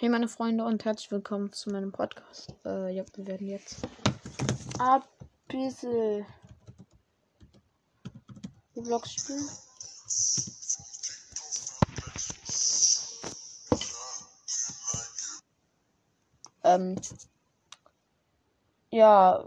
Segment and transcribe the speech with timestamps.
[0.00, 2.54] Hey meine Freunde und herzlich willkommen zu meinem Podcast.
[2.64, 3.78] Äh, ja, wir werden jetzt
[4.78, 5.02] ein
[5.48, 6.24] bisschen
[8.76, 9.48] Roblox spielen.
[16.62, 16.94] Ähm,
[18.90, 19.44] ja,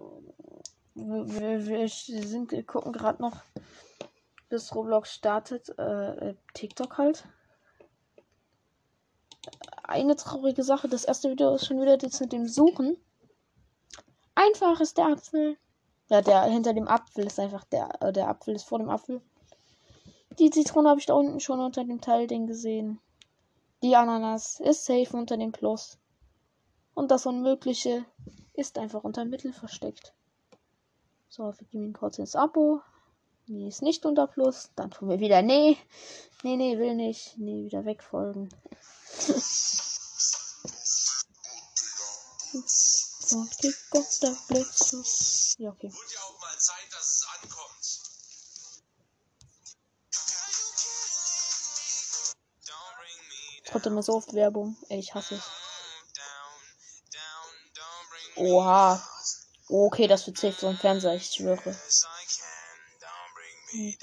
[0.95, 3.41] wir, wir sind, wir gucken gerade noch,
[4.49, 5.69] bis Roblox startet.
[5.79, 7.25] Äh, TikTok halt
[9.91, 10.87] eine traurige Sache.
[10.87, 12.97] Das erste Video ist schon wieder jetzt mit dem Suchen.
[14.35, 15.57] Einfach ist der Apfel.
[16.09, 19.21] Ja, der hinter dem Apfel ist einfach der, äh, der Apfel ist vor dem Apfel.
[20.39, 22.99] Die Zitrone habe ich da unten schon unter dem Teilding gesehen.
[23.83, 25.97] Die Ananas ist safe unter dem Plus.
[26.93, 28.05] Und das Unmögliche
[28.53, 30.13] ist einfach unter Mittel versteckt.
[31.29, 32.81] So, wir geben ihm kurz ins Abo.
[33.47, 34.69] Nee, ist nicht unter Plus.
[34.75, 35.41] Dann tun wir wieder.
[35.41, 35.77] Nee.
[36.43, 37.37] Nee, nee, will nicht.
[37.37, 38.49] Nee, wieder wegfolgen.
[43.61, 45.03] Kick auf der Blitze.
[45.59, 45.91] Ja, okay.
[45.91, 48.01] Wird ja auch mal Zeit, dass es ankommt.
[53.71, 54.75] Kommt immer so oft Werbung.
[54.89, 55.43] Ey, ich hasse es.
[58.35, 59.07] Oha.
[59.69, 61.79] Okay, das wird safe so ein Fernseher, ich schwöre.
[63.69, 63.97] Hm.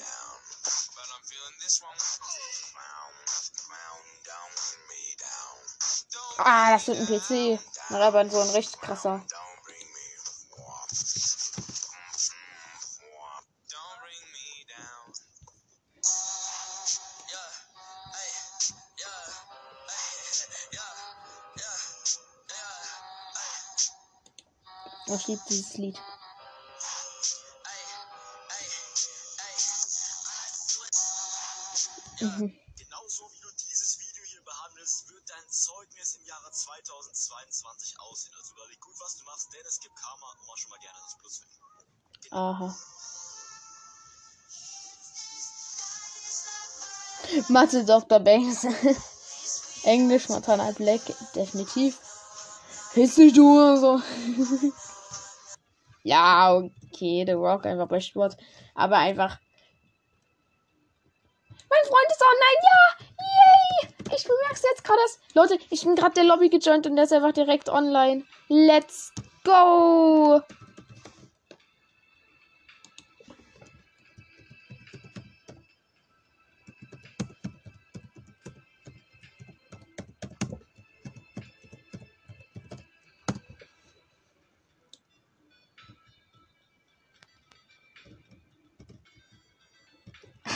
[6.38, 7.60] Ah, das wird ein PC.
[7.90, 9.24] Aber so ein richtig krasser.
[25.10, 25.98] Ich liebe dieses Lied.
[32.20, 32.58] Mhm.
[32.76, 36.50] Genauso wie du dieses Video hier behandelst, wird dein Zeugnis im Jahre
[37.12, 38.34] 2022 aussehen.
[38.38, 40.98] Also überleg gut, was du machst, denn es gibt Karma und mach schon mal gerne
[41.02, 41.48] das Plus weg.
[42.22, 42.36] Genau.
[42.36, 42.76] Aha.
[47.48, 48.20] Mathe Dr.
[48.20, 48.64] Banks.
[49.84, 51.00] Englisch Montana Black,
[51.34, 51.98] definitiv.
[52.94, 54.00] Willst nicht du so?
[56.02, 58.36] ja, okay, The Rock einfach bei Sport.
[58.74, 59.38] Aber einfach.
[61.70, 62.87] Mein Freund ist online, ja!
[64.18, 65.00] Ich bemerke jetzt gerade.
[65.34, 68.24] Leute, ich bin gerade der Lobby gejoint und der ist einfach direkt online.
[68.48, 69.12] Let's
[69.44, 70.42] go!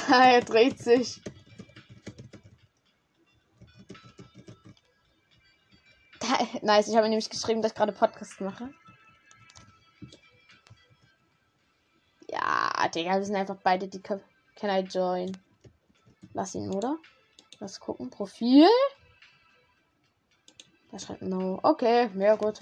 [0.09, 1.23] 啊，er dreht sich.
[6.63, 8.73] Nice, ich habe nämlich geschrieben, dass ich gerade Podcast mache.
[12.31, 14.25] Ja, Digga, wir sind einfach beide die Köpfe.
[14.57, 15.37] Can I join?
[16.33, 16.97] Lass ihn, oder?
[17.59, 18.11] Lass gucken.
[18.11, 18.67] Profil.
[20.91, 21.59] Da schreibt no.
[21.63, 22.61] Okay, ja gut.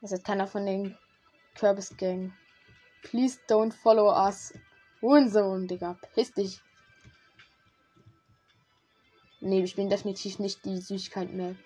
[0.00, 0.96] Das ist keiner von den
[1.54, 2.32] Kürbis Gang.
[3.02, 4.52] Please don't follow us.
[5.00, 5.98] Hurensohn, Digga.
[6.14, 6.60] Piss dich.
[9.50, 11.56] Nee, ich bin definitiv nicht die Süßigkeit mehr.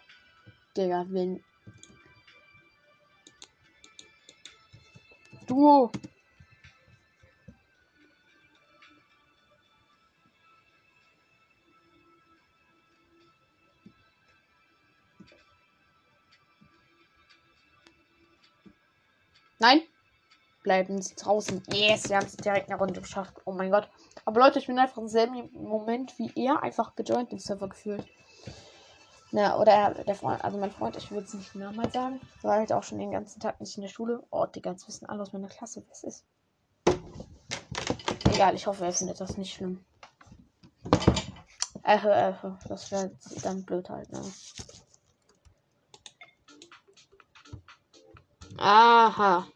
[0.74, 1.44] Digga, wenn.
[5.46, 5.90] Du.
[19.58, 19.82] Nein
[20.64, 21.62] bleiben sie draußen.
[21.72, 23.34] Yes, wir haben es direkt eine Runde geschafft.
[23.44, 23.88] Oh mein Gott.
[24.24, 28.04] Aber Leute, ich bin einfach im selben Moment wie er einfach gejoint im Server gefühlt.
[29.30, 32.20] Na, oder der Freund, also mein Freund, ich würde es nicht nochmal sagen.
[32.42, 34.22] War halt auch schon den ganzen Tag nicht in der Schule.
[34.30, 36.24] Oh, Digga, jetzt wissen alle aus meiner Klasse, wer es ist.
[38.32, 39.84] Egal, ich hoffe, er findet das nicht schlimm.
[41.82, 42.32] Äh, äh,
[42.68, 43.10] das wäre
[43.42, 44.22] dann blöd halt, ne?
[48.56, 49.46] Aha.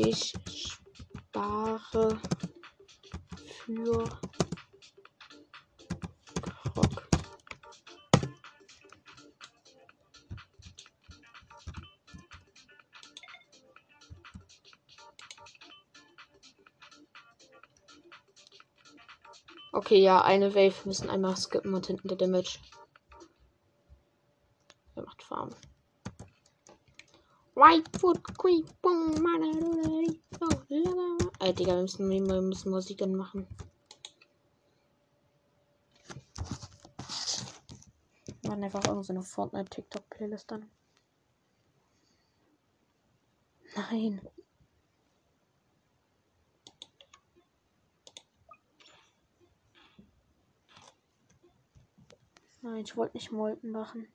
[0.00, 0.32] Ich
[1.32, 2.20] spare
[3.64, 4.04] für
[6.40, 7.08] Krog.
[19.72, 22.60] Okay, ja, eine Wave müssen einmal skippen und hinten der Damage.
[27.58, 29.16] White Foot Creep, boom,
[31.40, 33.48] Ey, äh, Digga, wir müssen, wir müssen Musik machen.
[38.42, 40.70] Wir machen einfach irgendeine so Fortnite-TikTok-Playlist dann.
[43.74, 44.20] Nein.
[52.62, 54.06] Nein, ich wollte nicht Molten machen.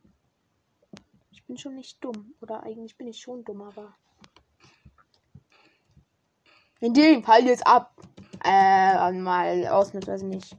[1.54, 2.34] Bin schon nicht dumm.
[2.42, 3.94] Oder eigentlich bin ich schon dumm, aber.
[6.80, 7.96] In dem Fall jetzt ab.
[8.44, 10.58] Äh, mal ausnahmsweise nicht.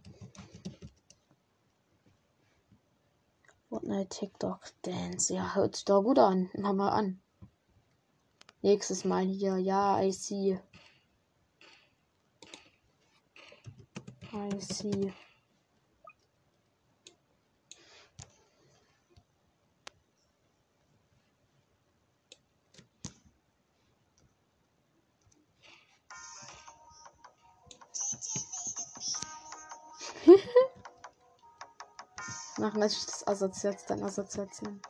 [3.69, 5.35] Fortnite, TikTok, Dance.
[5.35, 6.49] Ja, hört sich doch gut an.
[6.57, 7.21] Mach mal an.
[8.63, 9.57] Nächstes Mal hier.
[9.57, 10.61] Ja, I see.
[14.33, 15.13] I see.
[32.75, 34.81] Machen das das assoziiert, dann Assoziation.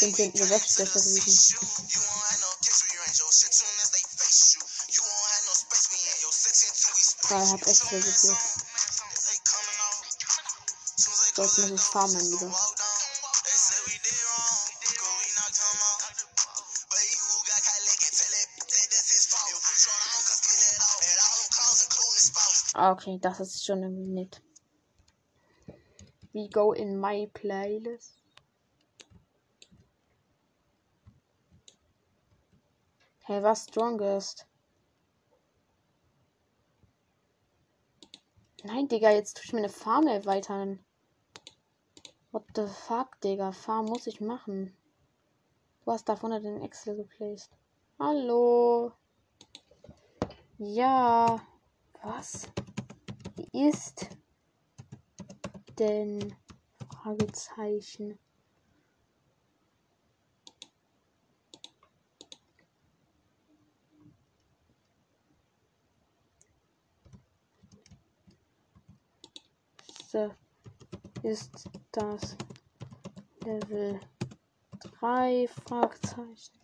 [0.00, 1.56] Den finden wir Website verwiesen.
[7.28, 8.38] Karl hat extra geführt.
[11.36, 12.52] Jetzt muss ich farmen wieder.
[22.74, 24.42] Ah, okay, das ist schon irgendwie nett.
[26.32, 28.19] We go in my playlist.
[33.30, 34.44] Hey, was strongest?
[38.64, 40.80] Nein, Digga, jetzt tue ich meine Farm erweitern.
[42.32, 43.52] What the fuck, Digga?
[43.52, 44.76] Farm muss ich machen.
[45.84, 47.52] Du hast da vorne den Excel geplaced.
[48.00, 48.90] Hallo.
[50.58, 51.40] Ja.
[52.02, 52.48] Was
[53.52, 54.08] ist
[55.78, 56.34] denn?
[57.00, 58.18] Fragezeichen.
[70.12, 70.36] Nächste
[71.22, 72.36] ist das
[73.44, 74.00] Level
[74.98, 76.58] 3 Fragezeichen.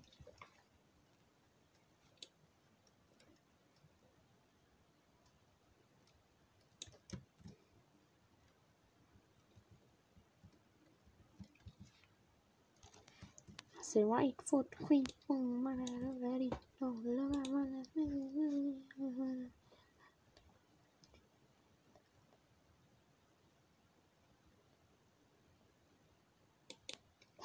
[13.80, 16.50] Say right foot creep, ready,
[16.80, 16.92] no,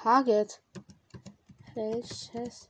[0.03, 0.59] Target.
[1.75, 2.69] Welches?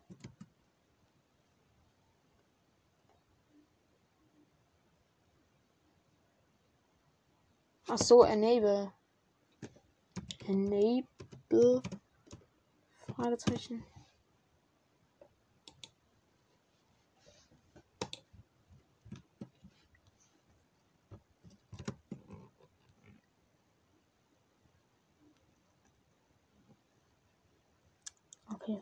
[7.88, 8.92] Ach so, enable.
[10.46, 11.82] Enable.
[13.16, 13.91] Fragezeichen.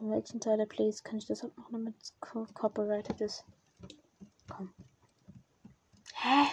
[0.10, 3.44] Welchen Teil der Plays kann ich das auch noch damit co copyrighted ist?
[4.48, 4.74] Komm.
[6.16, 6.48] Hä?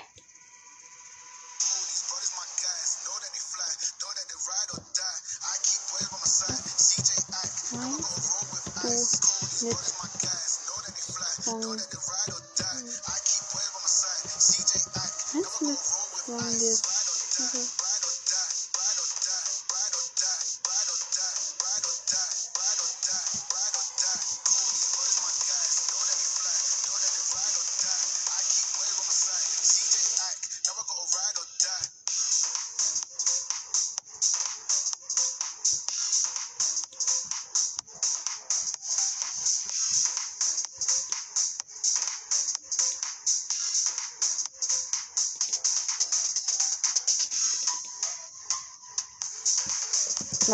[9.63, 10.11] Mit von
[15.33, 17.96] Kannst du mit von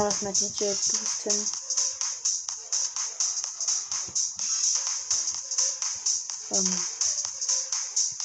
[0.02, 1.46] mal was mit DJ boosten.
[6.50, 6.86] Ähm.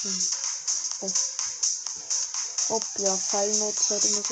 [0.02, 0.28] Hm.
[1.00, 1.12] Oh.
[2.70, 4.22] oh ja, Fallnote halt immer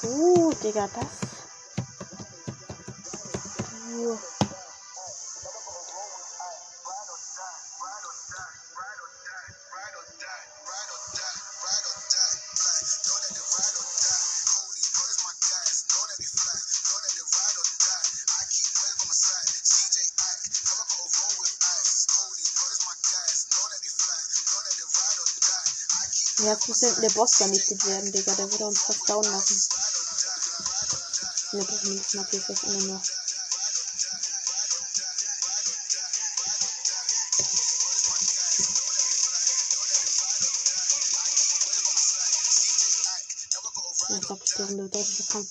[0.00, 1.29] so, Digga, das.
[4.00, 4.40] Uh.
[26.42, 28.34] Jetzt muss hinten der Boss vernichtet werden, Digga.
[28.34, 29.62] Der würde uns fast down machen.
[31.52, 32.14] Ne, doch nicht.
[32.14, 33.19] Mag ich das immer noch.
[44.70, 45.48] Ich glaube, ich bin der deutsche Kampf.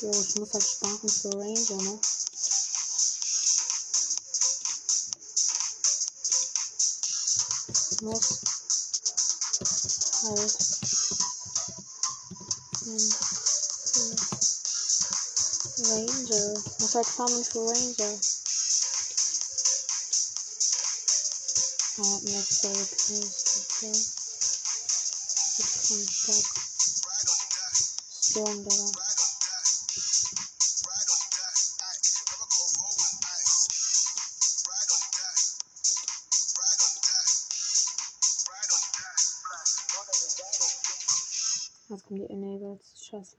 [0.00, 2.00] So, ich muss halt sparen für Ranger, ne?
[7.90, 8.40] Ich muss
[10.22, 10.56] halt
[15.90, 16.54] Ranger.
[16.54, 18.20] Ich muss halt farmen für Ranger.
[21.98, 23.66] Oh, next day, please.
[23.82, 24.15] Okay.
[25.96, 26.44] Kann stark.
[28.20, 28.84] Strong, Digga.
[41.88, 42.92] Jetzt kommen die Enables.
[43.02, 43.36] Scheiße.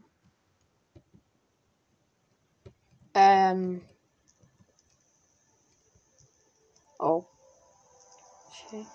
[3.13, 3.87] Ähm.
[6.97, 7.23] Oh.
[8.65, 8.87] Okay.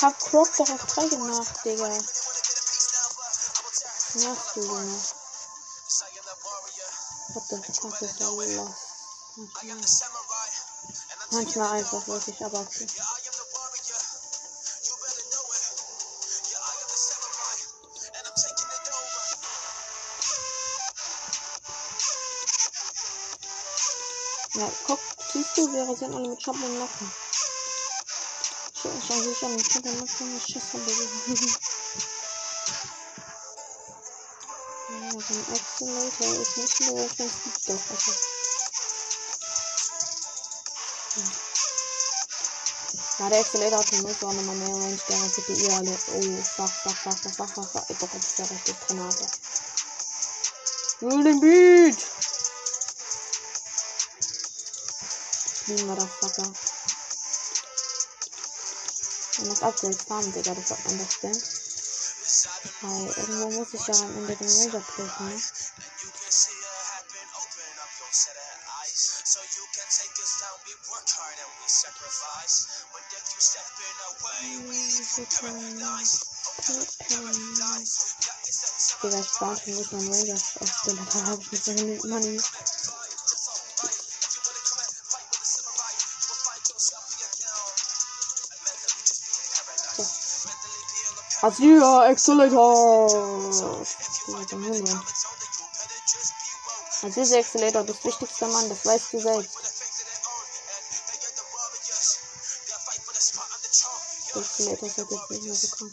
[0.00, 1.88] Hab Croc doch auf 3 gemacht, Digga.
[4.14, 5.00] Nervst du, Junge?
[7.34, 8.94] What the fuck ist da los?
[11.34, 11.78] Manchmal.
[11.78, 12.86] Einfach wirklich, aber okay.
[24.54, 25.00] Ja, guck,
[25.32, 27.12] siehst du, wir rasieren alle mit Schatten und Lachen.
[28.84, 30.94] Ich rasiere schon mit Schatten und ich von dir.
[34.86, 38.33] Ja, so ein Accelerator ist nicht nur, wenn es gibt das einfach.
[43.18, 45.96] Ja, der Accelerator hat nur so nochmal mehr Range, der ihr alle.
[46.14, 47.84] Oh, fuck, fuck, fuck, fuck, fuck, fuck, fuck.
[47.88, 49.26] Ich brauche jetzt der rechte Granate.
[51.00, 51.96] Den Beat!
[55.64, 56.52] Fliegen, Motherfucker.
[59.38, 61.42] Und das Upgrade farmen, Digga, das hat man das denn.
[62.80, 65.42] Weil irgendwo muss ich ja am Ende den Ranger treffen,
[79.04, 82.40] Digga, ich spawn schon nicht meinen Ranger aufstellen, dann habe ich nicht so genug Money.
[91.42, 93.82] Azia Accelerator!
[97.02, 99.73] Azia Accelerator, das wichtigste Mann, das weißt du selbst.
[104.40, 105.92] Accelerator ist halt jetzt nicht mehr so krank.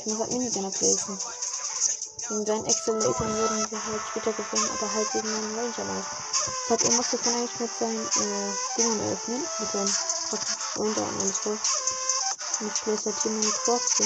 [0.00, 1.18] Ich muss halt Minigunner placen.
[2.28, 6.08] Wegen seinen Accelerator würden wir halt später gewinnen, aber halt wegen meinem Ranger Life.
[6.68, 9.94] Das heißt, er musste dann eigentlich mit seinen äh, Dingern öffnen, mit seinem
[10.76, 11.58] Ranger und voll.
[12.60, 14.00] Und ich place halt hier meine Quarks.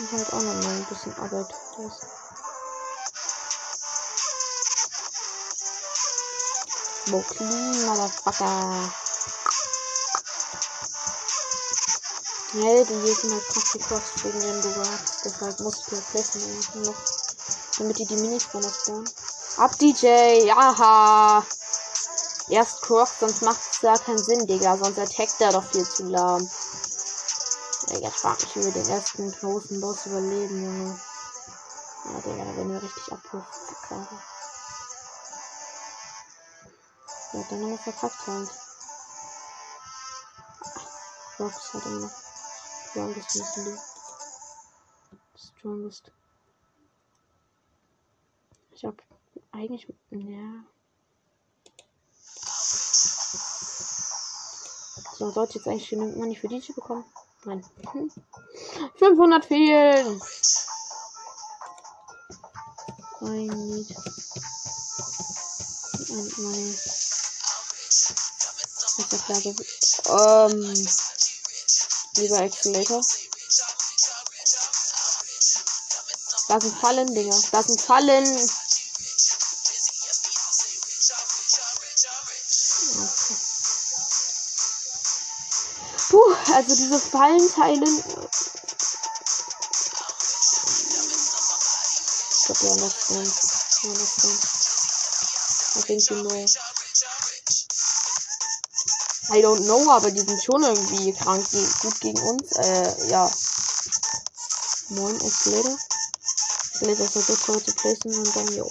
[0.00, 1.54] Und halt auch noch mal ein bisschen Arbeit.
[1.78, 2.13] Das
[7.10, 8.92] Bo clean, Motherfucker.
[12.54, 15.00] Nee, die hier sind halt die Crocs wegen ihren Dugat.
[15.24, 16.94] Deshalb muss ich eigentlich nur noch.
[17.78, 19.10] Damit die die Minispawner spawnen.
[19.58, 21.44] Ab DJ, aha.
[22.48, 24.76] Erst Crocs, sonst macht es gar keinen Sinn, Digga.
[24.76, 26.48] Sonst attackt er doch viel zu lahm.
[27.90, 31.00] Digga, ich frag mich, wir den ersten großen Boss überleben, Junge.
[32.04, 34.33] Ja, Digga, da werden wir richtig abgefuckt.
[37.34, 38.48] Ja, dann haben wir verkackt halt.
[41.40, 42.10] Rocks hat immer noch.
[42.90, 43.78] Strongest müssen die.
[45.36, 46.12] Strongest.
[48.72, 49.02] Ich hab
[49.50, 49.92] eigentlich.
[50.10, 50.64] Ja.
[55.18, 57.04] So, sollte jetzt eigentlich genug Money für DJ bekommen?
[57.44, 57.64] Nein.
[58.94, 60.22] 500 fehlen.
[63.22, 63.96] I need
[66.38, 67.03] money.
[68.96, 69.54] Ist ja klar, so.
[70.50, 70.86] Ähm.
[72.16, 73.02] Lieber Accelerator.
[76.48, 77.40] Da sind Fallen, Dinger.
[77.50, 78.50] Da sind Fallen.
[86.10, 87.86] Puh, also diese Fallenteile.
[92.30, 93.32] Ich glaube, wir haben das drin.
[93.82, 94.38] Wir haben das drin.
[95.76, 96.63] I think you know.
[99.30, 101.46] I don't know, aber die sind schon irgendwie krank
[101.80, 102.52] gut gegen uns.
[102.52, 103.30] Äh, ja.
[104.90, 105.78] Moin, Escalator.
[106.72, 108.64] Escalator ist so toll zu placen und dann, ja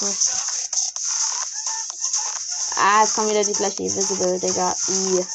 [0.00, 0.16] drauf.
[2.76, 4.76] Ah, es kommt wieder die gleiche Invisible, Digga.
[4.88, 5.26] I.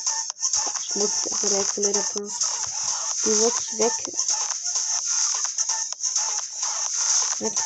[0.87, 2.29] Schmutz, aber der Escalator Pro.
[3.25, 3.93] Die wirklich weg.
[7.39, 7.59] Weg.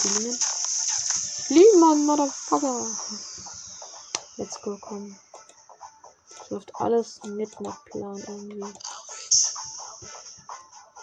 [0.00, 0.38] Fliegen.
[0.38, 0.51] Fliegen,
[1.52, 2.86] Mann, Motherfucker.
[4.36, 5.14] Let's go, komm.
[6.40, 8.64] Es läuft alles mit nach Plan irgendwie.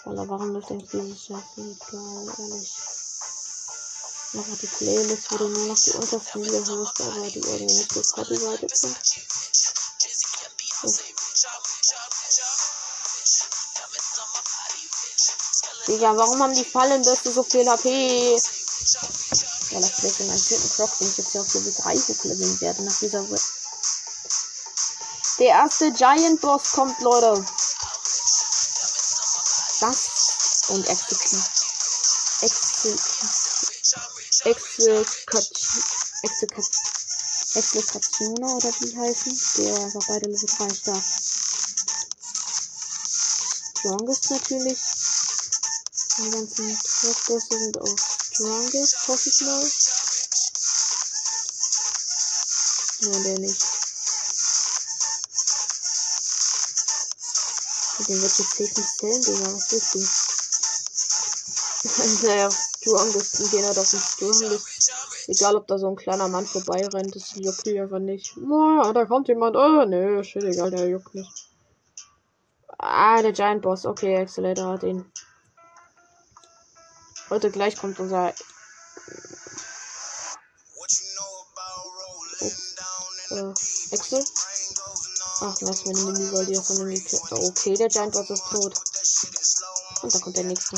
[0.05, 2.75] Alter, warum läuft eigentlich dieses Scheiße egal, ehrlich.
[4.33, 8.75] Aber die Playlist wurde nur noch die untersten Lieder aber die irgendwie nicht so copyrighted
[8.75, 8.97] sind.
[10.83, 10.93] Oh.
[15.87, 18.39] Digga, warum haben die Fallenbürste so viel HP?
[19.71, 22.83] Das vielleicht in meinem vierten Croc, den ich jetzt hier auf Level 3 hochleveln werde
[22.83, 23.41] nach dieser Web.
[25.37, 27.45] Der erste Giant Boss kommt, Leute.
[29.79, 30.87] Das und.
[30.87, 31.59] Execute.
[37.55, 39.41] Exekationa oder wie heißen.
[39.57, 41.03] Der war beide Level 3 stark.
[43.77, 44.79] Strongest natürlich.
[46.17, 48.08] Die ganzen Tropos sind auch
[48.39, 49.59] Strongest, hoffe ich mal.
[53.01, 53.61] Nein, der nicht.
[58.07, 59.53] Den wird jetzt safe nicht zählen, Digga.
[59.53, 59.93] Was willst
[62.23, 62.27] du?
[62.27, 63.41] naja, Strongest.
[63.41, 64.93] Und gehen halt auf den Strongest.
[65.27, 68.37] Egal, ob da so ein kleiner Mann vorbeirennt, das juckt die einfach nicht.
[68.37, 69.57] Oh, da kommt jemand.
[69.57, 71.49] Oh, ne, shit, egal, der juckt nicht.
[72.77, 73.85] Ah, der Giant Boss.
[73.85, 75.11] Okay, Accelerator hat ihn.
[77.29, 78.33] Heute gleich kommt unser.
[83.29, 83.53] Oh, äh,
[83.91, 84.25] Excel?
[85.41, 86.89] Ach, was, meine Mini soll die von dem
[87.29, 88.73] Okay, der Giant Boss ist tot.
[90.01, 90.75] Und da kommt der nächste.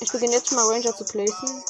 [0.00, 1.64] Ich beginne jetzt mal Ranger zu placen.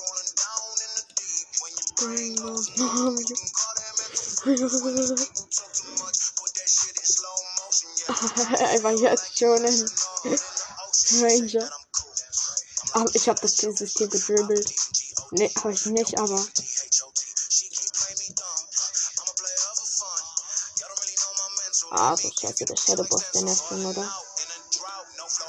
[8.59, 9.91] Einfach jetzt schon ein
[11.23, 11.71] Ranger.
[12.93, 14.73] Aber ich habe das System gedribbelt.
[15.33, 16.45] Ne, habe ich nicht, aber.
[21.93, 24.09] Ah, so scheiße, der Shadow Boss, der nervt schon, oder?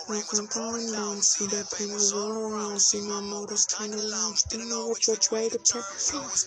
[0.08, 4.04] We can burn down, see that pain was all I see no motive, kind of
[4.04, 5.84] lost, don't know you're trying to tell.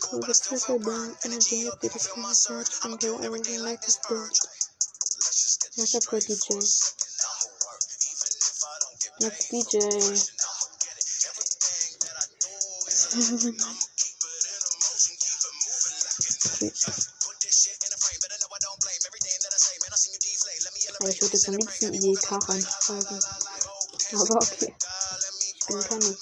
[0.03, 4.31] Cool, the trigger down, energy happy to come search, and go everything like this bird.
[5.77, 6.95] That's a pretty DJ.
[9.21, 10.44] Next DJ.
[21.07, 23.23] Ich würde jetzt am liebsten IEK reinschreiben.
[24.15, 24.75] Aber okay.
[25.57, 26.19] Ich bin kein Noob.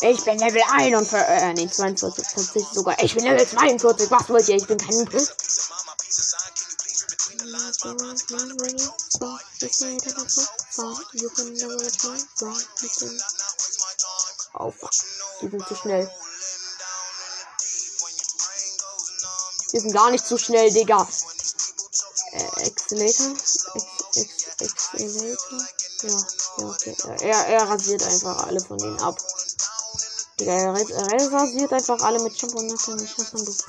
[0.00, 3.02] Ich bin Level 41, äh, nee, 42, tatsächlich sogar.
[3.02, 4.56] Ich bin Level 42, was wollt ihr?
[4.56, 5.10] Ich bin kein Noob.
[12.54, 13.41] Oh
[14.70, 14.90] fuck.
[15.40, 16.10] Die sind zu schnell.
[19.70, 21.08] Wir sind gar nicht zu schnell, Digga.
[22.32, 23.32] Äh, Accelerator?
[24.60, 25.60] Accelerator?
[26.02, 26.26] Ja,
[26.58, 26.96] ja, okay.
[27.20, 29.16] Er, er rasiert einfach alle von denen ab.
[30.38, 32.72] Digga, er, er rasiert einfach alle mit Jump und.
[32.72, 33.64] Ich weiß nicht,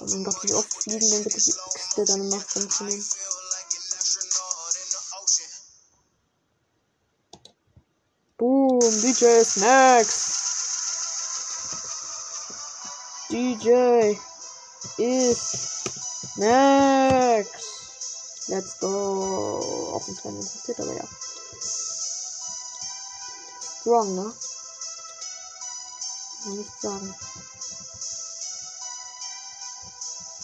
[0.00, 3.00] Oh mein Gott, wie oft fliegen denn bitte die Äxte dann macht von denen?
[3.00, 3.23] Boom,
[9.14, 10.40] DJ Snacks.
[13.30, 14.18] DJ
[14.98, 15.84] ist
[16.34, 17.48] Max.
[18.48, 19.92] Let's go.
[19.94, 21.04] Auch wenn es keinen interessiert, aber ja.
[23.80, 24.34] Strong, ne?
[26.42, 27.14] Kann nicht sagen.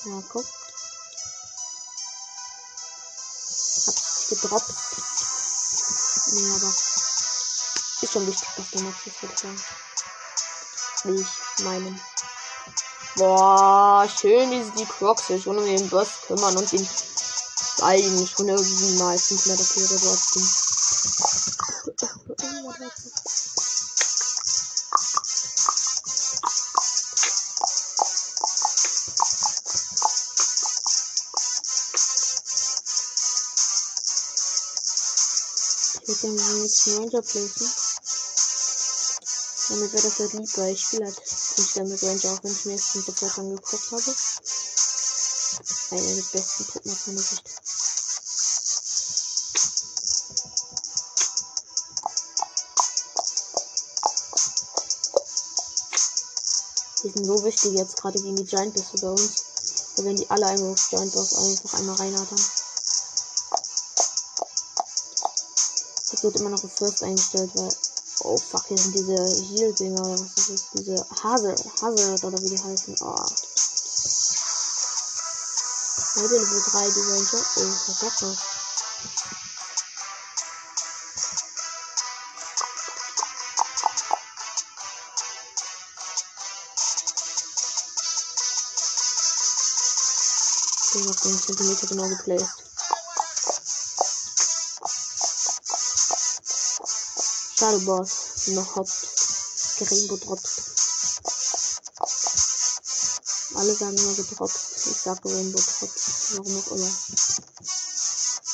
[0.05, 0.47] Ja, guck.
[3.87, 4.75] Hab's gedroppt.
[6.33, 6.90] Nee, aber
[8.03, 9.23] ist schon wichtig, dass der Max ist,
[11.05, 12.01] würde ich meinen.
[13.17, 16.89] Boah, schön, wie sie die Crocs sich schon um den Boss kümmern und den
[17.83, 20.49] Eigen schon irgendwie mal 500 AP oder so abziehen.
[35.93, 37.80] Ich würde den nächsten Ranger placen.
[39.71, 42.51] Damit wäre das halt lieb, weil ich spiele halt nicht gerne mit Ranger, auch wenn
[42.51, 44.17] ich mir jetzt den Support angeguckt habe.
[45.91, 47.45] Einer der besten Puppen aus meiner Sicht.
[57.05, 59.45] Die sind so wichtig jetzt gerade gegen die Giant Bisse bei uns.
[59.97, 62.45] Da werden die alle einmal auf Giant Boss einfach einmal reinhattern.
[66.11, 67.90] Das wird immer noch auf First eingestellt, weil.
[68.23, 70.71] Oh fuck, hier sind diese Heal-Dinger oder was ist das?
[70.75, 72.95] Diese Hazard, Hazard oder wie die heißen.
[73.01, 73.17] Oh.
[76.17, 77.45] Heute Level 3, die Ranger.
[77.57, 78.21] Oh, ist das?
[90.93, 92.70] Den auf den Zentimeter genau geplaced.
[97.61, 98.47] Schade, Boss.
[98.47, 98.91] Noch Haupt.
[99.81, 100.49] Rainbow droppt.
[103.55, 104.59] Alle sagen immer gedroppt.
[104.87, 106.01] Ich sage Rainbow droppt.
[106.33, 106.91] Warum auch immer.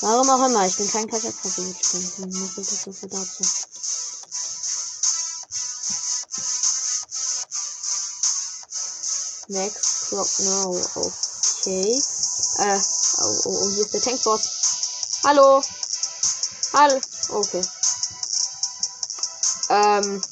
[0.00, 0.66] Warum auch immer.
[0.66, 3.30] Ich bin kein bin nur so verdammt.
[9.46, 10.82] Next Clock now.
[10.96, 12.02] Okay.
[12.58, 12.80] Äh,
[13.18, 14.48] oh, oh, oh, hier ist der Tankboss.
[15.22, 15.62] Hallo.
[16.72, 17.00] Hallo.
[17.28, 17.62] Okay.
[19.68, 20.22] Ähm.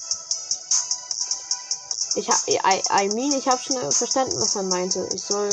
[2.16, 2.59] Ich hab, I,
[2.90, 5.09] I mean, ich habe schon verstanden, was er meinte.
[5.12, 5.51] Ich soll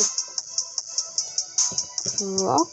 [2.21, 2.69] Rock.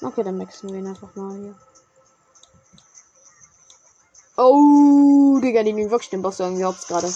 [0.00, 1.54] Okay, dann maxen wir ihn einfach mal hier.
[4.36, 5.72] Oh, Digga, die
[6.10, 7.12] den Boss irgendwie hops gerade.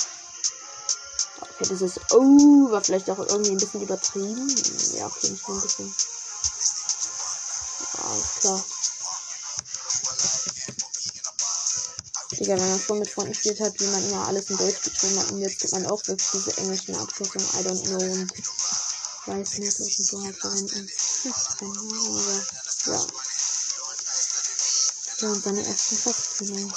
[1.59, 2.01] Okay, das ist.
[2.12, 4.55] Oh, war vielleicht auch irgendwie ein bisschen übertrieben.
[4.97, 5.95] Ja, okay, nicht ein bisschen.
[8.03, 8.64] Alles klar.
[12.33, 15.19] Digga, wenn man schon mit Freunden spielt hat, wie man immer alles in Deutsch geschrieben
[15.19, 18.33] hat und jetzt gibt man auch wirklich diese englischen Abkürzungen, I don't know und
[19.27, 20.90] weiß nicht, was ich so halt verwenden.
[21.57, 23.07] Aber ja.
[25.19, 26.69] Ja, und seine ersten Festspiele.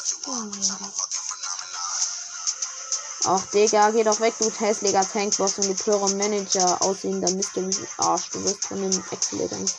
[3.25, 8.29] Ach, Digga, geh doch weg, du hässlicher Tankboss und Pyro Manager aussehender Mystery Arsch.
[8.29, 9.77] Du wirst von den Accelerator nicht.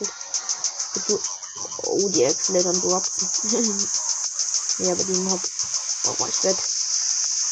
[1.07, 1.19] Du,
[1.87, 3.29] oh, die Accelerator droppen.
[4.79, 5.39] ja, aber die Mob.
[6.05, 6.59] Oh, ich werde.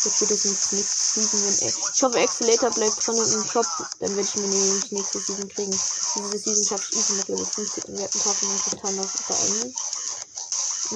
[0.01, 1.73] Jetzt wird es nicht nächste Season, wenn ey.
[1.93, 3.65] Ich hoffe, Accelerator bleibt drin und im Shop.
[3.99, 5.71] Dann werde ich mir die nächste Season kriegen.
[5.71, 8.35] Diese Season schaffe ich easy noch Level 50 und wir hatten Tag
[8.69, 9.09] total noch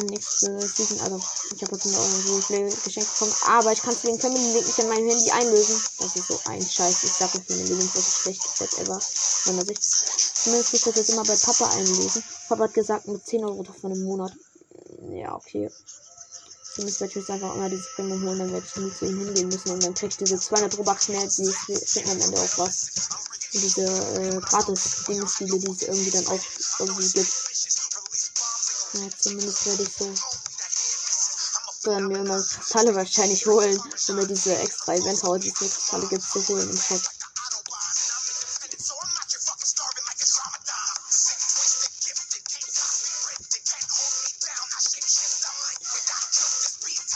[0.01, 0.99] nächste Season.
[1.01, 1.21] Also,
[1.55, 3.33] ich habe jetzt eine wo ich geschenkt bekommen.
[3.47, 5.81] Aber ich kann es wegen Family Link nicht an meinem Handy einlösen.
[5.99, 7.03] Das ist so ein Scheiß.
[7.03, 8.99] Ich sage es mir Link das schlechteste Set ever.
[9.45, 9.83] Meiner Sicht.
[9.83, 12.23] Zumindest ich das jetzt immer bei Papa einlösen.
[12.49, 14.33] Papa hat gesagt, mit 10 Euro von einem Monat.
[15.09, 15.69] Ja, okay.
[16.73, 19.19] Zumindest werde ich jetzt einfach immer diese Springe holen, dann werde ich nie zu ihm
[19.19, 21.53] hingehen müssen und dann kriege ich diese 200 Robux mehr, die
[21.85, 22.89] schenken am Ende auch was.
[23.53, 26.39] Und diese äh, gratis-Dingspiele, die es irgendwie dann auch
[26.79, 27.31] irgendwie gibt.
[28.93, 30.13] Ja, zumindest werde ich so
[31.83, 36.23] dann mir immer Kristalle wahrscheinlich holen, wenn mir diese extra Event haut, die Kristalle gibt
[36.23, 37.01] zu holen im Shop.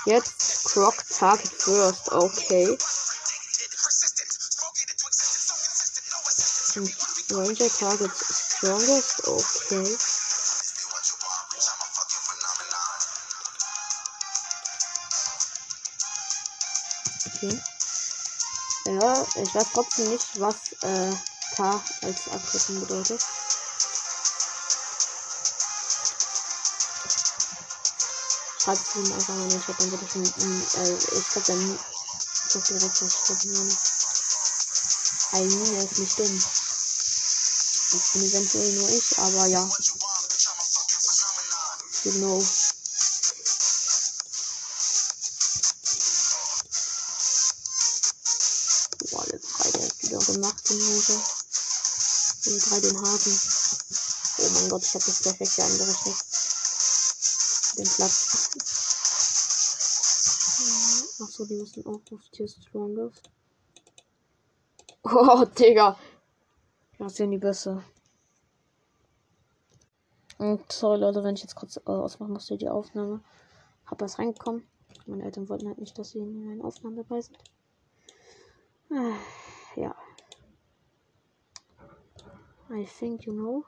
[0.05, 2.77] Jetzt Croc Target First, okay.
[7.29, 9.97] Ranger Target Strongest, okay.
[17.37, 17.61] Okay.
[18.85, 21.13] Ja, ich weiß trotzdem nicht, was äh,
[21.55, 23.21] K als Abkürzung bedeutet.
[28.63, 31.75] Schreibt es ihm einfach mal in den Chat, dann wird es äh, ich glaube dann
[31.75, 33.67] ist das direkt verstanden.
[35.33, 36.43] Ist nicht dumm.
[37.91, 39.69] Das bin eventuell nur ich, aber ja.
[42.03, 42.39] Genau.
[42.39, 42.66] You know.
[50.69, 51.21] Den Hose.
[52.45, 53.35] Den 3, den Hasen.
[54.39, 56.15] Oh mein Gott, ich habe das perfekt angerechnet.
[57.77, 58.49] Den Platz.
[61.21, 63.29] Achso, die müssen auch auf Tier Strongest.
[65.09, 65.97] Oh, Digga.
[66.97, 67.81] Das sind die besser.
[70.37, 73.23] Und sorry Leute, wenn ich jetzt kurz äh, ausmachen musste, die Aufnahme.
[73.85, 74.67] Hab was reingekommen.
[75.05, 77.37] Meine Eltern wollten halt nicht, dass sie in meinen Aufnahmen dabei sind.
[78.91, 79.95] Äh, ja.
[82.69, 83.65] I think you know.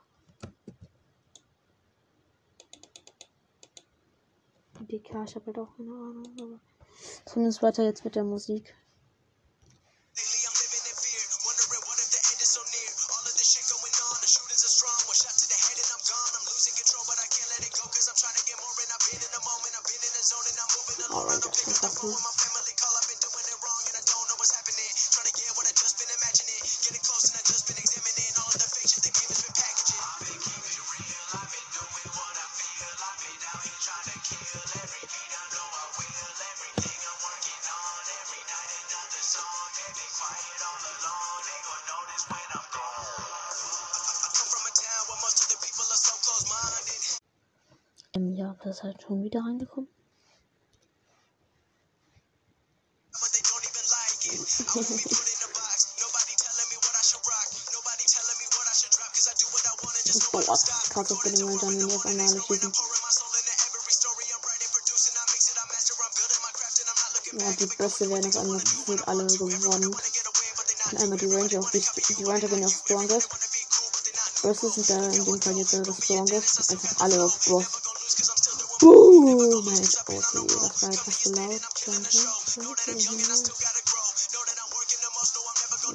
[4.88, 6.60] DK, ich habe halt auch keine Ahnung, aber
[7.26, 8.76] zumindest weiter jetzt mit der Musik.
[49.30, 49.90] Wieder reingekommen.
[61.12, 62.74] Ich bin immer dann, wenn die auf einmal alle schießen.
[67.32, 69.96] Ja, die Beste werden auf einmal gefühlt alle gewonnen.
[70.92, 72.18] Und einmal die Ranger auch wichtig.
[72.18, 73.30] Die Ranger bin auf Strongest.
[74.42, 76.72] Bosses sind da in dem Fall jetzt das Strongest.
[76.72, 77.89] Einfach alle auf Boss.
[79.30, 81.62] Uh, mein Gott, das war etwas zu laut.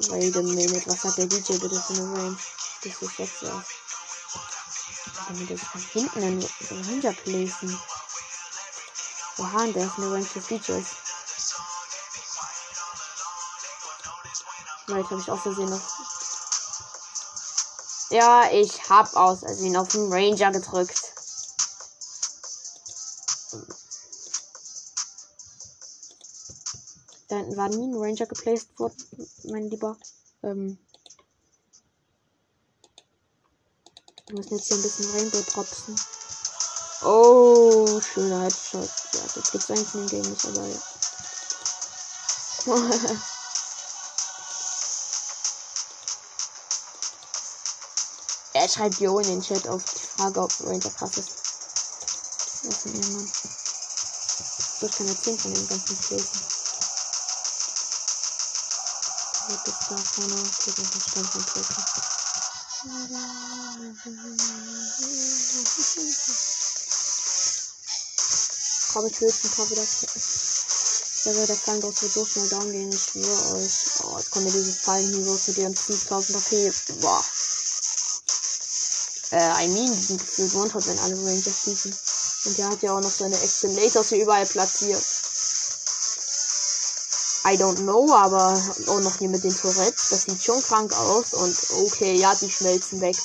[0.09, 2.37] Wait a minute, was hat der DJ bitte für eine Range?
[2.81, 3.61] Das ist jetzt ja.
[5.27, 7.77] Damit ich von hinten einen Ranger placen.
[9.37, 10.87] Oha, der ist eine Range des DJs.
[14.87, 15.81] Weil habe ich auch Versehen noch.
[18.11, 21.04] Ja, ich hab aus Versehen auf den Ranger gedrückt.
[27.57, 28.95] War nie ein Ranger geplaced worden,
[29.45, 29.97] mein Lieber.
[30.43, 30.77] Ähm,
[34.27, 35.95] wir müssen jetzt hier ein bisschen Rainbow tropfen.
[37.03, 38.89] Oh, schöner Headshot.
[39.13, 40.79] Ja, das gibt's eigentlich in dem Game nicht, aber ja.
[48.53, 51.29] er schreibt Jo in den Chat auf die Frage, ob Ranger krass ist.
[52.63, 53.31] Was ist der Mann?
[54.81, 56.54] Ich kann erzählen von dem ganzen Lesen.
[59.47, 60.35] Wird das da vorne?
[60.35, 61.83] Dann verstand von Treffen.
[68.93, 69.85] Komm, ich will ein paar wieder.
[71.25, 73.73] Der wird der Fangboss wird so schnell down gehen, ich schwöre euch.
[74.03, 76.73] Oh, jetzt kommt mir dieses Fallen Heroes mit ihren 5000 HP.
[77.01, 77.23] Boah.
[79.31, 81.95] Äh, I mean, die sind gefühlt wenn alle Ranger schießen.
[82.45, 85.03] Und der hat ja auch noch seine Excellators hier überall platziert.
[87.45, 90.09] I don't know, aber auch noch hier mit den Tourettes.
[90.09, 91.33] Das sieht schon krank aus.
[91.33, 93.15] Und okay, ja, die schmelzen weg.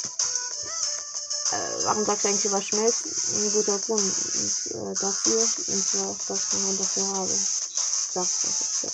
[1.53, 3.11] Äh, warum sagst du eigentlich über Schmelzen?
[3.11, 4.03] Ein guter Grund.
[4.03, 5.41] Und, äh, dafür.
[5.41, 7.29] Und zwar auch das, was man dafür habe.
[7.29, 8.91] Sagst du das ja.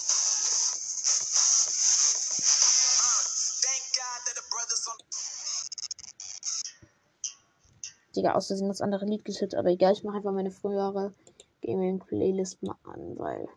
[8.14, 11.12] Digga, aus Versehen das andere Lied geschützt, aber egal, ich mache einfach meine frühere
[11.62, 13.48] Gaming-Playlist mal an, weil.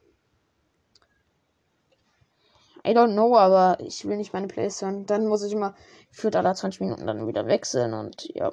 [2.86, 5.06] I don't know, aber ich will nicht meine Playlist hören.
[5.06, 5.76] Dann muss ich immer
[6.12, 8.52] für alle 20 Minuten dann wieder wechseln und ja.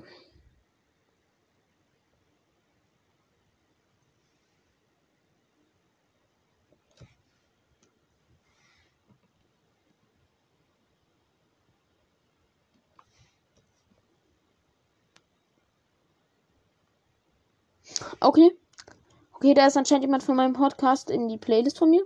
[18.21, 18.51] Okay.
[19.35, 22.03] Okay, da ist anscheinend jemand von meinem Podcast in die Playlist von mir.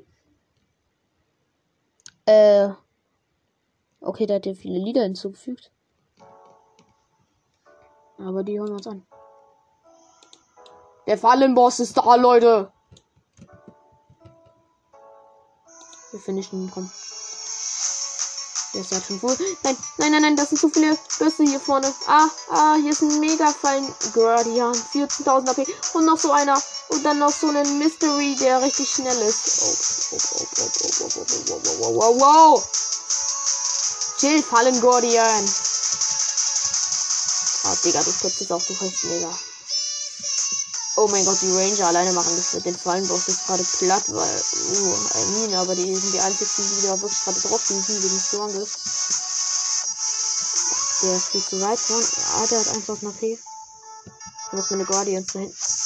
[2.31, 2.71] Äh.
[4.01, 5.73] Okay, da hat er viele Lieder hinzugefügt.
[8.19, 9.05] Aber die hören uns an.
[11.07, 12.71] Der Fallenboss ist da, Leute.
[16.13, 16.91] Wir finishen ihn, komm.
[18.75, 19.37] Der ist ja schon wohl.
[19.65, 21.93] Nein, nein, nein, nein, das sind zu viele Bösse hier vorne.
[22.07, 23.93] Ah, ah, hier ist ein Mega-Fallen.
[24.15, 25.67] Guardian, 14.000 AP.
[25.95, 26.57] Und noch so einer.
[26.91, 29.63] Und dann noch so ein Mystery, der richtig schnell ist.
[29.63, 32.63] Oh, oh, oh, oh, oh, oh, oh, oh, oh, oh, oh.
[34.19, 35.45] Chill, Fallen Guardian.
[37.65, 39.31] Ah, Digga, du stirbst jetzt auch, du kannst mega.
[40.97, 44.45] Oh mein Gott, die Ranger alleine machen das mit den Fallenboss ist gerade platt, weil,
[44.83, 48.21] uh, I mean, aber die sind die einzigen, die da wirklich gerade drauf sind, wegen
[48.21, 48.77] Strongest.
[51.03, 52.05] Der viel zu weit von.
[52.35, 53.39] Ah, der hat einfach noch viel.
[54.53, 55.49] Was meine Guardians dahin.
[55.49, 55.80] Ja.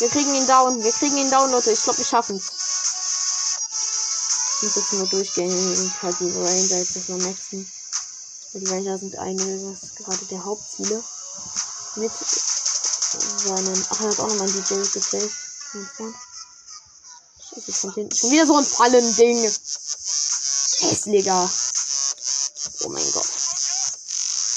[0.00, 0.82] Wir kriegen ihn down.
[0.82, 1.72] Wir kriegen ihn down, Leute.
[1.72, 2.52] Ich glaube, wir schaffen es.
[4.56, 5.50] Ich muss jetzt nur durchgehen.
[5.50, 7.70] Ich halt die Ranger jetzt erstmal maxen.
[8.54, 11.04] Die Ranger sind einiges gerade der Hauptziele.
[11.96, 12.12] Mit
[13.44, 13.86] seinen.
[13.90, 15.30] Ach, er hat auch nochmal ein DJ gesaved.
[17.50, 18.16] Scheiße, von hinten.
[18.16, 19.42] Schon wieder so ein Fallending.
[20.80, 21.50] Hässlicher.
[22.84, 23.28] Oh mein Gott.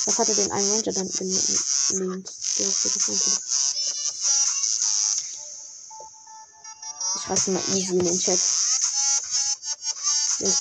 [0.05, 2.31] Was hatte den einen Ranger dann gelehnt?
[2.59, 3.62] Der ist
[7.23, 8.39] Ich schreibe mal easy in den Chat.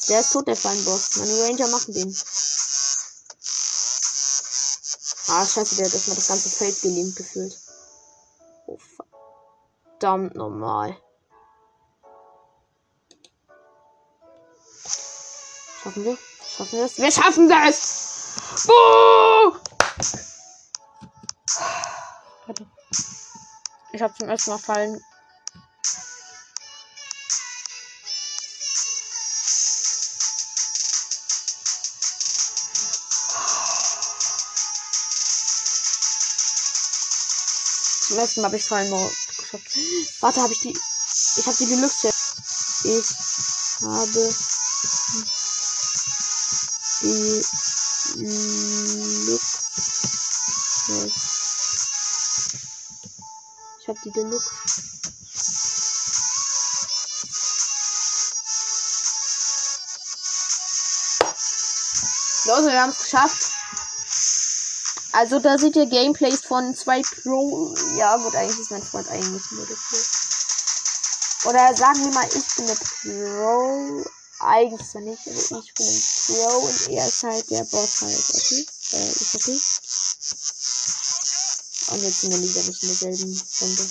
[0.09, 1.16] Der ist, tot, der Fallenboss.
[1.16, 2.16] Meine Ranger machen den.
[5.29, 7.59] Ah, scheiße, der hat erstmal das ganze Feld gelähmt gefühlt.
[8.66, 8.79] Oh,
[9.98, 10.96] verdammt normal.
[15.83, 16.18] Schaffen wir?
[16.57, 16.98] Schaffen wir es?
[16.98, 18.68] Wir schaffen das!
[18.68, 19.57] Oh!
[23.92, 25.05] Ich habe zum ersten Mal fallen
[38.12, 39.64] Zum ersten Mal habe ich Fallen geschafft.
[40.20, 40.68] Warte, habe ich die.
[40.68, 42.09] Ich habe die Deluxe.
[42.85, 43.09] Ich
[43.81, 44.20] habe die
[49.31, 49.57] Deluxe.
[53.81, 54.51] Ich habe die Deluxe.
[62.44, 63.62] Leute, wir haben es geschafft.
[65.12, 67.75] Also da seht ihr Gameplays von zwei Pro.
[67.98, 69.96] Ja gut, eigentlich ist mein Freund eigentlich nur der Pro.
[71.51, 74.05] Oder sagen wir mal, ich bin der Pro.
[74.40, 78.25] Eigentlich zwar nicht, aber ich bin ein Pro und er ist halt der Boss halt,
[78.31, 78.66] okay?
[78.92, 79.61] Äh, ist okay.
[81.92, 83.88] Und jetzt sind wir wieder nicht in derselben Runde.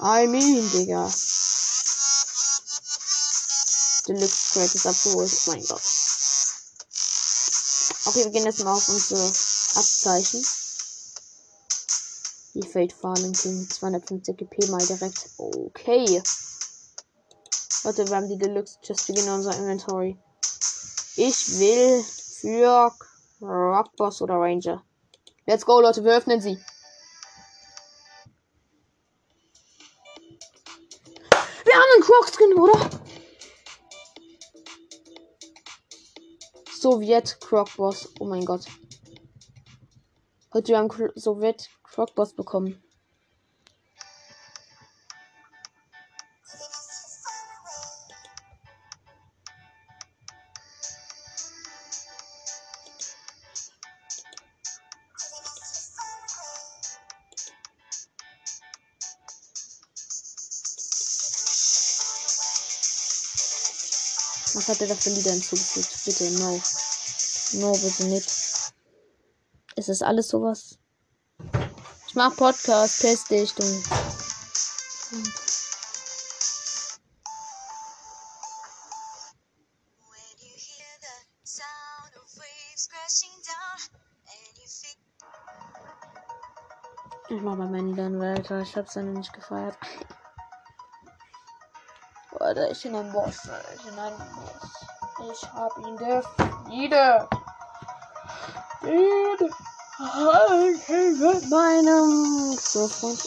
[0.00, 1.10] I mean, Digga.
[4.06, 5.32] Deluxe Crate ist abgeholt.
[5.46, 5.82] Mein Gott.
[8.06, 10.44] Okay, wir gehen jetzt mal auf unsere Abzeichen.
[12.54, 15.30] Die Feldfahnen kriegen 250 GP mal direkt.
[15.38, 16.22] Okay.
[17.82, 19.08] Leute, wir haben die Deluxe Chest.
[19.08, 20.18] In unser Inventory.
[21.16, 22.92] Ich will für
[23.40, 24.84] Rockboss oder Ranger.
[25.46, 26.04] Let's go, Leute.
[26.04, 26.58] Wir öffnen sie.
[31.64, 33.03] Wir haben einen Croc Skin, oder?
[36.84, 38.12] Sowjet Crocboss.
[38.20, 38.66] Oh mein Gott.
[40.52, 42.82] Heute wir haben Sowjet Crocboss bekommen.
[64.66, 66.04] Was hat er da für Lieder hinzugefügt?
[66.06, 66.58] Bitte, no.
[67.60, 68.26] No, bitte nicht.
[69.76, 70.78] Ist das alles sowas?
[72.08, 73.66] Ich mach Podcast, Playstation.
[87.28, 88.62] Ich mach mal meinen Liedern weiter.
[88.62, 89.76] Ich hab's dann nicht gefeiert.
[92.54, 93.48] Alter, ich bin ein Boss.
[93.74, 95.32] Ich bin ein Boss.
[95.32, 97.28] Ich hab ihn definiert.
[98.82, 99.40] Ich
[101.18, 103.18] mit meinem Freund.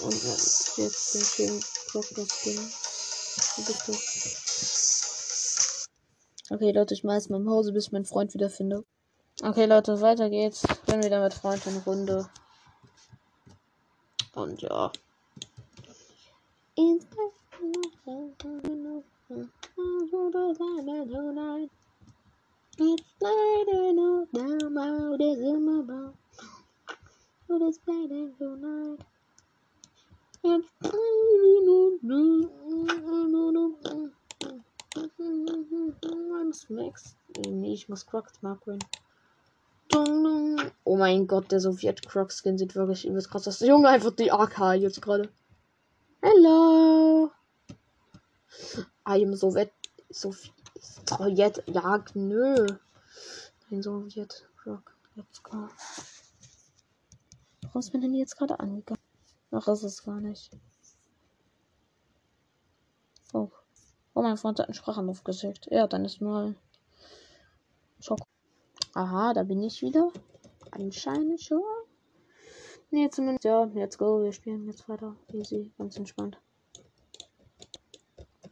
[0.00, 2.72] Und jetzt den schönen Blockbuster-Skin.
[6.50, 8.84] Okay, Leute, ich mach jetzt mal im Hause, bis ich meinen Freund wieder finde.
[9.42, 10.62] Okay, Leute, weiter geht's.
[10.86, 12.30] Bin wieder mit Freund in Runde.
[14.34, 14.92] Und ja.
[37.82, 38.78] Ich muss Crocs marken.
[40.84, 43.60] Oh mein Gott, der Sowjet Croc Skin sieht wirklich übelst krass aus.
[43.60, 45.28] Junge, einfach die AK jetzt gerade.
[46.20, 47.30] Hello.
[49.04, 49.72] Am Sowjet.
[50.10, 51.62] Sowjet.
[51.66, 52.66] Ja, nö.
[53.70, 54.96] Ein Sowjet Croc.
[55.14, 55.68] Let's go.
[57.62, 59.02] Warum ist mein Handy jetzt gerade angegangen?
[59.50, 60.50] Ach, ist es gar nicht.
[63.32, 63.50] Oh.
[64.14, 65.68] Oh, mein Freund hat einen Sprachanruf geschickt.
[65.70, 66.54] Ja, dann ist mal.
[68.00, 68.20] Schock.
[68.94, 70.10] Aha, da bin ich wieder.
[70.70, 71.62] Anscheinend schon.
[72.90, 73.44] Nee, zumindest.
[73.44, 74.22] Ja, let's go.
[74.22, 75.16] Wir spielen jetzt weiter.
[75.32, 76.38] Easy, ganz entspannt.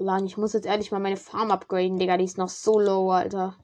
[0.00, 2.16] Lang, ich muss jetzt ehrlich mal meine Farm upgraden, Digga.
[2.16, 3.54] Die ist noch so low, Alter.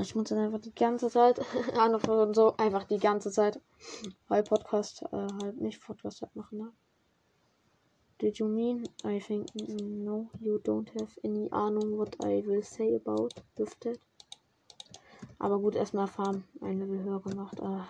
[0.00, 1.38] Ich muss einfach die ganze Zeit
[2.08, 3.60] und so einfach die ganze Zeit
[4.30, 6.72] halb Podcast, äh, halb nicht Podcast halt machen, ne?
[8.22, 8.88] Did you mean?
[9.04, 14.00] I think no, you don't have any Ahnung what I will say about that.
[15.38, 17.60] Aber gut, erstmal Farm ein Level höher gemacht.
[17.60, 17.86] Ah.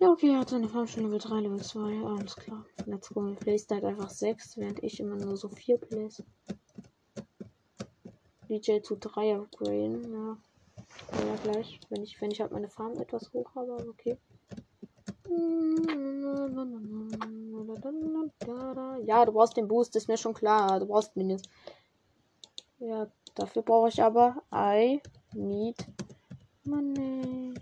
[0.00, 2.04] Ja, okay, er hat seine Farm schon Level 3, Level 2.
[2.04, 2.64] Alles klar.
[2.86, 3.26] Let's go.
[3.26, 6.22] Er placed halt einfach 6, während ich immer nur so 4 place.
[8.48, 10.12] DJ zu 3 upgraden.
[10.12, 10.36] Ja.
[11.12, 11.80] Ja, gleich.
[11.88, 14.18] Wenn ich, wenn ich halt meine Farm etwas hoch habe, okay.
[19.06, 20.80] Ja, du brauchst den Boost, ist mir schon klar.
[20.80, 21.42] Du brauchst Minions.
[22.78, 25.00] Ja, dafür brauche ich aber I
[25.32, 25.86] need
[26.64, 27.54] money.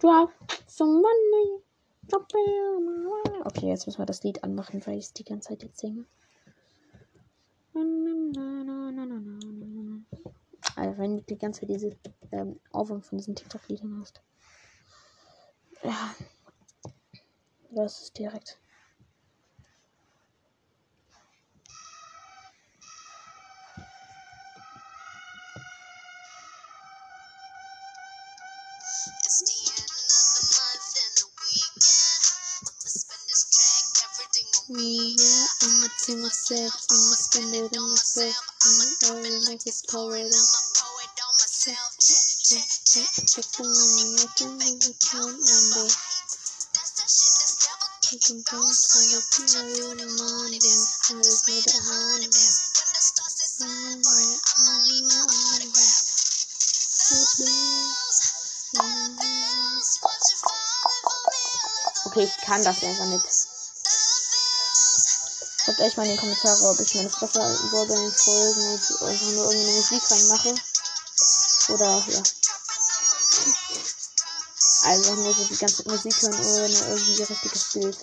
[0.00, 0.32] Drop
[0.66, 1.62] some money.
[3.44, 6.06] Okay, jetzt müssen wir das Lied anmachen, weil ich es die ganze Zeit jetzt singe.
[10.76, 11.96] Also wenn du die ganze Zeit diese
[12.32, 14.22] ähm, Aufwand von diesen TikTok-Liedern hast.
[15.84, 16.14] Ja.
[17.70, 18.58] Das ist direkt.
[34.70, 41.74] Me, yeah, I'ma to myself, I'ma on myself, I'ma always make this power on check,
[41.98, 45.90] check, check, check the money, making me the count number.
[48.14, 52.30] You can go so you can know the money, then I just need a honey,
[52.30, 52.54] then.
[62.06, 63.39] Okay, ich kann das einfach nicht.
[65.70, 68.72] Schreibt echt mal in die Kommentare, ob ich meine Fresse halten soll bei den Folgen
[68.72, 70.54] und einfach nur irgendeine Musik reinmache.
[71.68, 72.22] Oder ja.
[74.82, 77.98] Also nur so die ganze Musik hören ohne irgendwie richtiges Bild.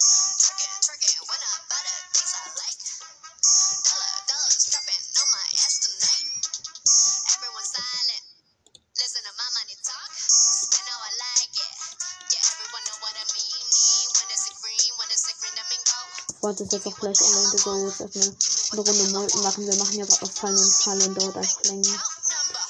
[16.47, 17.51] Freund ist jetzt auch gleich online.
[17.51, 18.23] Wir sollen jetzt erstmal
[18.71, 19.67] eine Runde Molten machen.
[19.67, 22.03] Wir machen ja gerade noch Fallen und Fallen dauert einfach länger.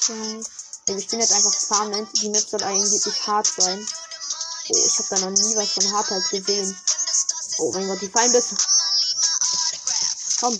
[0.09, 0.45] Right.
[0.89, 2.09] Also ich bin jetzt einfach Farmland.
[2.19, 3.87] Die Map soll eigentlich hart sein.
[4.69, 6.75] Oh, ich habe da noch nie was von Hartheit gesehen.
[7.59, 8.57] Oh mein Gott, die fallen besser.
[10.39, 10.53] Komm.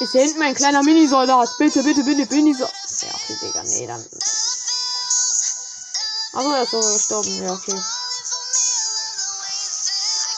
[0.00, 1.58] Ist hier hinten mein kleiner Minisoldat?
[1.58, 2.72] Bitte, bitte, bitte, Minisoldat.
[3.02, 4.06] Ja, okay, Digga, nee, dann.
[6.32, 7.44] Also er ist sogar gestorben.
[7.44, 7.82] Ja, okay.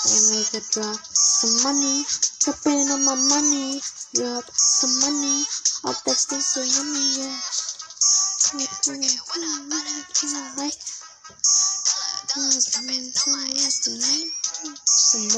[0.02, 2.02] And I could drop some money,
[2.42, 3.78] dropping on my money,
[4.18, 5.46] drop some money,
[5.86, 7.38] all that things so yummy, yeah.
[7.38, 8.58] Some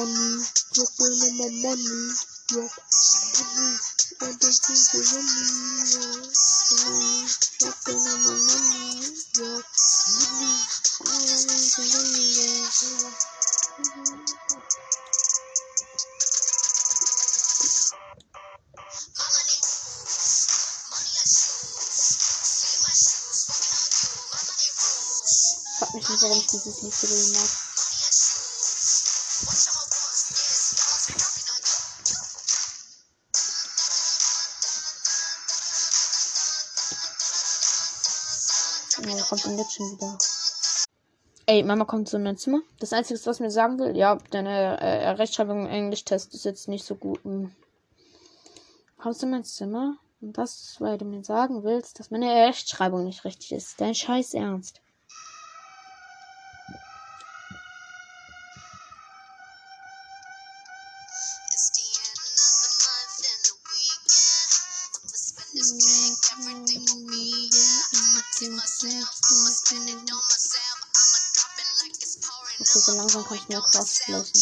[0.00, 0.32] money,
[0.72, 2.16] dropping on my money,
[2.48, 2.72] drop
[3.36, 3.76] money,
[4.24, 5.44] all that things so yummy,
[5.92, 6.24] yeah.
[6.32, 7.28] Some money,
[7.60, 10.56] dropping on my money, drop money,
[11.04, 13.34] all that things so yummy, yeah.
[13.74, 13.82] Frag
[25.92, 27.50] mich nicht, warum ich dieses nicht so mag.
[39.18, 40.16] Ja, kommt denn jetzt schon wieder?
[41.47, 42.62] Ey, Mama kommt zu meinem Zimmer.
[42.80, 46.86] Das Einzige, was mir sagen will, ja, deine äh, Rechtschreibung im Englisch-Test ist jetzt nicht
[46.86, 47.22] so gut.
[47.22, 47.53] Hm.
[48.97, 49.99] Kommst du in mein Zimmer?
[50.22, 53.78] Und das, weil du mir sagen willst, dass meine Rechtschreibung nicht richtig ist.
[53.78, 54.80] Dein Scheiß Ernst.
[73.14, 74.32] Langsam kann ich mehr Kraft lassen.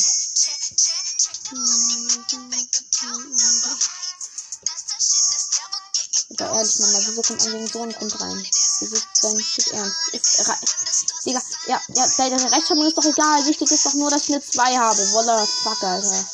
[6.30, 8.48] Aber ehrlich, Mama, kommt an wegen so einem Grund rein?
[8.80, 10.08] Wieso ist dein Shit ernst?
[10.12, 13.44] Ist, Digga, ja, ja, deine Rechtschreibung ist doch egal.
[13.44, 15.12] Wichtig ist doch nur, dass ich eine 2 habe.
[15.12, 16.24] Wolla, fuck, Alter.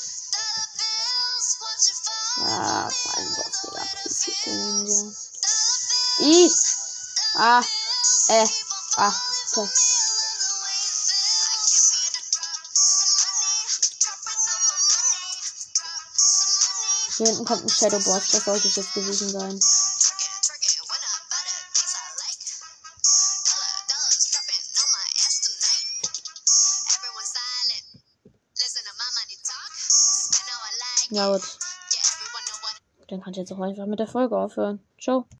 [2.37, 3.83] Ja, fein, Boss, Digga.
[6.21, 6.53] I.
[7.35, 7.63] Ah.
[8.29, 8.49] Äh.
[8.97, 9.15] Ah.
[9.57, 9.98] Okay.
[17.19, 18.29] Hier hinten kommt ein Shadow Boss.
[18.31, 19.59] Das sollte es jetzt gewesen sein.
[31.11, 31.43] Ja, gut.
[33.09, 34.81] Dann kann ich jetzt auch einfach mit der Folge aufhören.
[35.01, 35.27] Ciao.